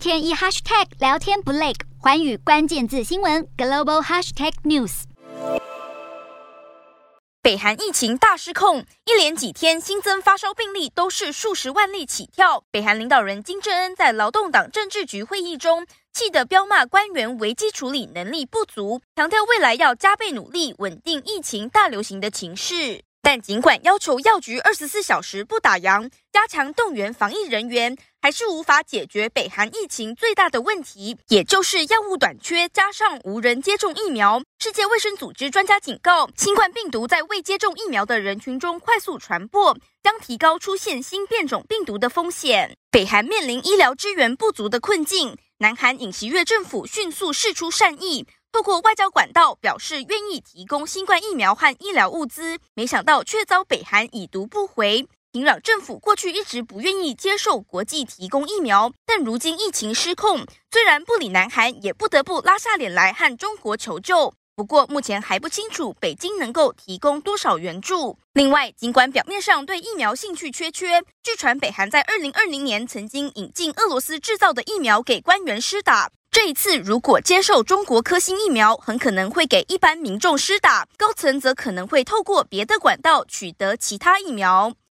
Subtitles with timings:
[0.00, 5.02] 天一 hashtag 聊天不累，寰宇关键字新闻 global hashtag news。
[7.42, 12.64] 北韩疫情大失控，一连几天新增发烧病例都是数十万例起跳。
[12.70, 23.04] 北韩领导人金正恩在劳动党政治局会议中，气得飙骂官员危机处理能力不足，强调未来要加倍努力稳定疫情大流行的情势。
[23.22, 34.42] 但尽管要求药局二十四小时不打烊，加强动员防疫人员，还是无法解决北韩疫情最大的问题，也就是药物短缺，加上无人接种疫苗。
[34.58, 42.76] 世界卫生组织专家警告，新冠病毒在未接种疫苗的人群中快速传播，将提高出现新变种病毒的风险。
[42.90, 48.26] 北韩面临医疗资源不足的困境，南韩尹锡悦政府迅速释出善意。
[48.50, 55.06] 透过外交管道表示愿意提供新冠疫苗和医疗物资，没想到却遭北韩已读不回。
[55.32, 64.32] 平壤政府过去一直不愿意接受国际提供疫苗，但如今疫情失控，虽然不理南韩，也不得不拉下脸来和中国求救。
[64.60, 68.18] 不过目前还不清楚北京能够提供多少援助。
[68.34, 76.10] 另外，尽管表面上对疫苗兴趣缺缺，据传北韩在二零二零年曾经引进俄罗斯制造的疫苗给官员施打。
[76.30, 84.74] 这一次，如果接受中国科兴疫苗，很可能会给一般民众施打，高层则可能会透过别的管道取得其他疫苗。